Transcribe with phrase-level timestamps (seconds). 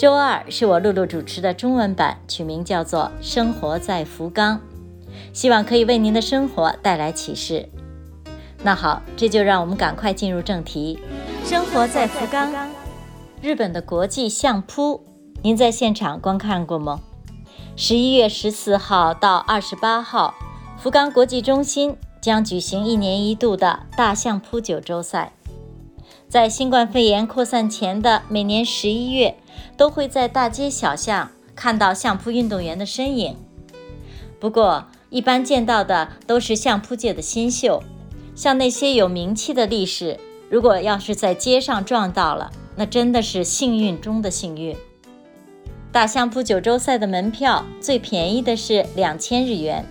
[0.00, 4.56] 周二是我露露主持的中文版，取名叫做《生活在福冈》，
[5.34, 7.68] 希望可以为您的生活带来启示。
[8.62, 10.98] 那好，这就让我们赶快进入正题。
[11.44, 12.50] 生活在福冈，
[13.42, 15.04] 日本的国际相扑，
[15.42, 17.00] 您在现场观看过吗？
[17.76, 20.34] 十一月十四号到二十八号，
[20.78, 25.34] 福冈国际中心将举行一年一度的大相扑九州赛。
[26.30, 29.34] 在新冠肺炎扩散前的每年十一月，
[29.76, 33.34] 都会在大街小巷看到相扑运动员的身影。
[34.38, 37.82] 不过，一般见到的都是相扑界的新秀，
[38.36, 44.76] 像那些有名气的力士，如果要是在街上撞到了，那真的是幸运中的幸运。
[45.90, 49.84] 大相扑九州赛的门票最便宜的是两千日元，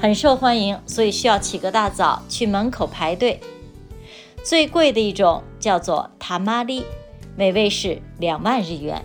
[0.00, 3.38] 很受欢迎，所以需要起个大早去门口排队。
[4.44, 6.84] 最贵的一种叫做塔玛利，
[7.34, 9.02] 每位是两万日元。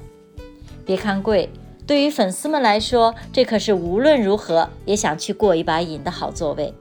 [0.85, 1.49] 别看贵，
[1.87, 6.73] 对于粉丝们来说，这可是无论如何也想去过一把瘾的好座位。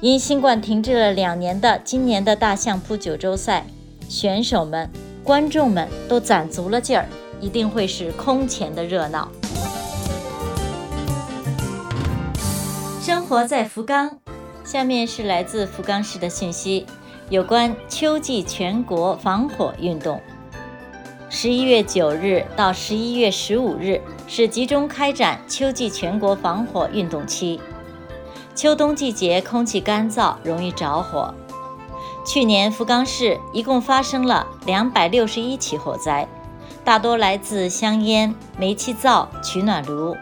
[0.00, 3.66] 因新冠停滞了两年的今年的大相扑九州赛，
[4.08, 4.88] 选手们、
[5.24, 7.08] 观众们都攒足了劲儿，
[7.40, 9.28] 一定会是空前的热闹。
[13.02, 14.20] 生活在福冈，
[14.62, 16.86] 下面是来自福冈市的信息。
[17.30, 20.20] 有关秋季全国防火运动，
[21.30, 27.58] 十一月九日到十一月十五日是集中开展秋季全国防火运动期。
[28.54, 31.32] 秋冬季节空气干燥，容易着火。
[32.26, 36.28] 去年福冈市一共发生了两百六十一起火灾，
[36.84, 40.14] 大多来自香烟、煤气灶、取暖炉。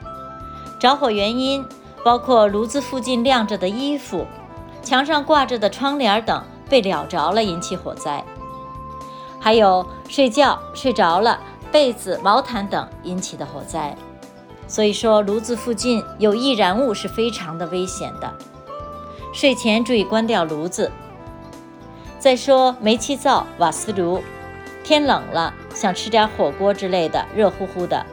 [0.78, 1.66] 着火原因
[2.04, 4.25] 包括炉子附近晾着的衣服、
[4.84, 6.44] 墙上挂着的窗帘等。
[6.72, 8.25] 被燎着了，引起火灾；
[9.38, 11.38] 还有睡觉睡着了，
[11.71, 13.94] 被子、毛毯等引起的火灾。
[14.66, 18.33] 所以说，炉子附近有易燃物是非常的危险的。
[19.34, 20.91] 睡前注意关掉炉子。
[22.19, 24.22] 再说煤气灶、瓦斯炉，
[24.83, 28.06] 天冷了想吃点火锅之类的，热乎乎的。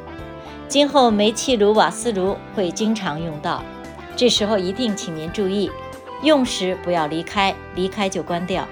[0.67, 3.63] 今后煤气炉、瓦斯炉会经常用到，
[4.17, 5.71] 这时候一定请您注意。
[6.21, 8.67] 用时不要离开，离开就关掉。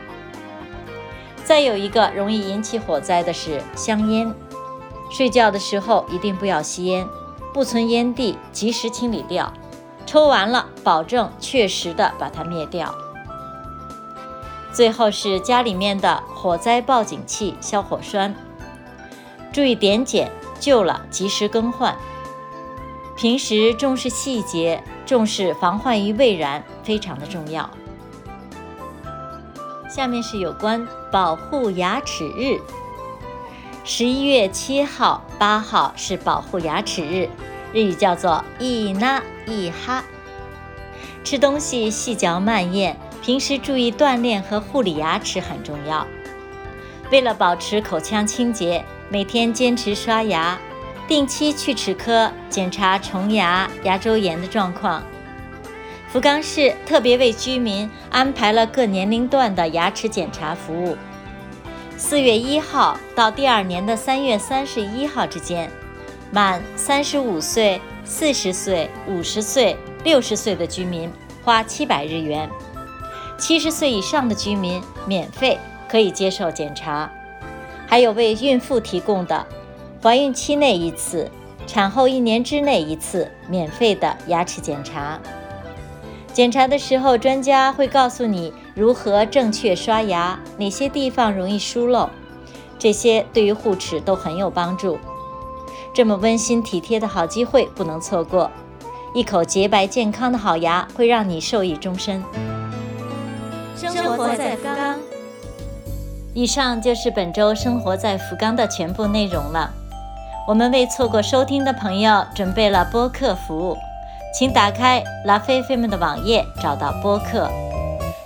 [1.43, 4.33] 再有一个容易引起火灾的是香烟，
[5.09, 7.07] 睡觉的时候一定不要吸烟，
[7.53, 9.53] 不存烟蒂及时清理掉，
[10.05, 12.93] 抽完了保证确实的把它灭掉。
[14.73, 18.35] 最后是家里面的火灾报警器、消火栓，
[19.53, 21.95] 注意点检，旧了及时更换。
[23.15, 24.83] 平时重视细节。
[25.07, 27.69] 重视防患于未然，非常的重要。
[29.89, 32.57] 下面是有关保护牙齿日。
[33.83, 37.29] 十一月七号、八号是保护牙齿日，
[37.73, 40.01] 日语叫做“一那一哈”。
[41.25, 46.07] 吃东西细嚼慢咽，平时注意锻炼和护理牙齿很重要。
[47.11, 50.57] 为了保持口腔清洁，每天坚持刷牙。
[51.07, 55.01] 定期去齿科检查虫牙、牙周炎的状况。
[56.07, 60.95] 福冈市特别为居民安排了各年龄段的牙齿检查服务。
[61.97, 65.69] 四月一号到第二年的三月三十一号之间，
[66.31, 69.75] 满三十五岁、四十岁、五十岁、
[70.05, 71.11] 六十岁的居民
[71.43, 72.47] 花七百日元；
[73.37, 77.11] 七十岁以上的居民免费可以接受检查，
[77.85, 79.45] 还有为孕妇提供的。
[80.01, 81.29] 怀孕期内一次，
[81.65, 85.19] 产后一年之内一次免费的牙齿检查。
[86.37, 92.11] 检查的时候，专家会告诉你如何正确刷牙，哪些地方容易疏漏，
[92.77, 94.99] 这些对于护齿都很有帮助。
[95.95, 98.51] 这么温馨体贴的好机会不能错过，
[99.15, 102.23] 一口洁白健康的好牙会让你受益终身。
[103.75, 104.99] 生活在福冈。
[106.35, 109.73] 以上就是本周生活在福冈的全部内容了。
[110.47, 113.77] 我们为错过收听的朋友准备了播客服务，
[114.33, 117.49] 请打开拉菲菲们的网页，找到播客。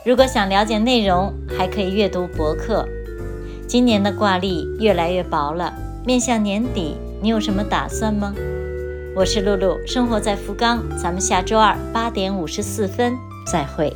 [0.04, 2.88] 如果想了解内容，还可以阅读博客。
[3.68, 5.74] 今年的挂历越来越薄了，
[6.06, 8.34] 面向年底，你有什么打算吗？
[9.16, 13.14] 我是露露，生活在福冈，咱们下周二八点五十四分
[13.46, 13.96] 再会。